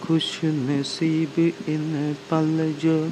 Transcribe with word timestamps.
खुश 0.00 0.40
नसीब 0.44 1.38
इन 1.68 2.16
पल 2.30 2.74
जो 2.78 3.10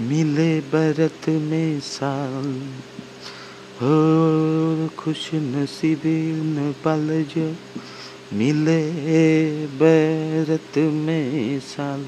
मिले 0.00 0.60
बरत 0.60 1.28
में 1.28 1.80
साल। 1.80 2.62
हो 3.82 4.88
खुश 4.98 5.30
नसीब 5.34 6.06
इन 6.06 6.74
पल 6.84 7.26
जो 7.36 7.56
मिले 8.32 8.82
बरत 9.66 10.78
में 10.78 11.60
साल। 11.60 12.06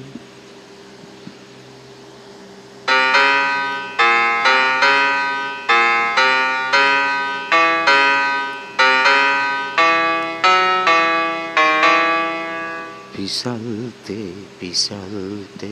फिसलते 13.29 14.15
फिसलते 14.59 15.67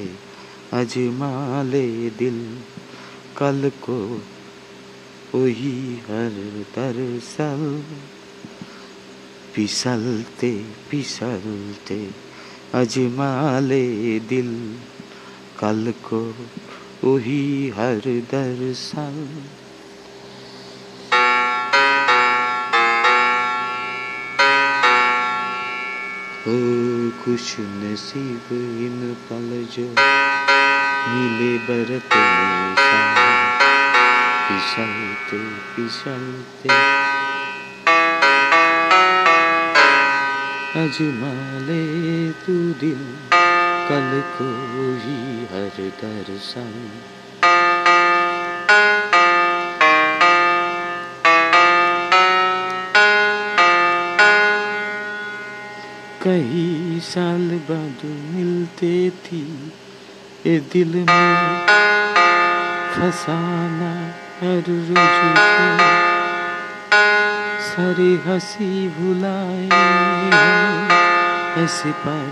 अजमाले 0.74 2.10
दिल 2.10 2.38
कल 3.38 3.72
को 3.84 3.98
वही 5.36 5.96
हर 6.06 6.38
दरसल 6.76 7.84
फिसलते 9.54 10.52
फिसलते 10.90 12.00
अजमाले 12.74 13.86
दिल 14.20 14.54
कल 15.60 15.94
को 16.06 16.22
वही 17.04 17.70
हर 17.70 18.02
दरसल। 18.32 19.26
खुश 27.38 27.56
नसीब 27.60 28.48
इन 28.84 29.02
पल 29.26 29.50
जो 29.74 29.84
मिले 31.10 31.50
बरत 31.66 32.14
पिसलते 34.48 35.42
फिसलते 35.74 36.70
अजमाले 40.82 41.84
तू 42.42 42.56
दिल 42.82 43.06
कल 43.90 44.10
को 44.40 44.50
ही 45.04 45.20
हर 45.54 45.78
दर्शन। 46.02 46.74
कई 56.88 57.00
साल 57.00 57.50
बाद 57.70 58.02
मिलते 58.34 58.92
थी। 59.24 59.42
ए 60.48 60.58
दिल 60.74 60.94
में 61.10 61.66
फसाना 62.94 63.90
हर 64.40 64.70
रोज 64.70 65.18
सारी 67.68 68.10
हँसी 68.26 68.70
भुलाए 68.90 69.68
ऐसे 71.64 71.92
पर 72.06 72.32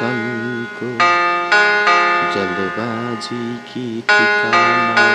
कल 0.00 0.20
को 0.76 0.92
जल्दबाजी 2.34 3.42
की 3.70 3.88
ठिकाना। 4.10 5.08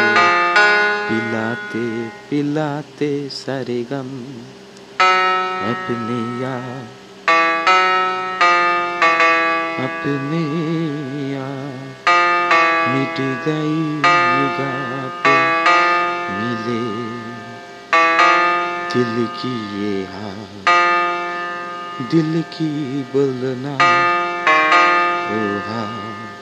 पिलाते 1.08 1.88
पिलाते 2.30 3.14
सारे 3.36 3.82
गम 3.92 4.14
अपने 5.72 6.22
यार 6.44 7.05
अपने 9.76 10.42
मिट 12.92 13.18
गई 13.46 13.80
निगाह 14.06 15.26
मिले 16.30 16.80
दिल 18.94 19.26
की 19.40 19.54
ये 19.76 20.04
हाल 20.06 20.64
दिल 22.12 22.42
की 22.54 22.70
बोलना 23.14 23.74
ओ 25.32 25.44
हाल 25.68 26.35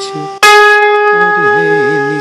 같이 0.00 0.12
어린이 1.12 2.20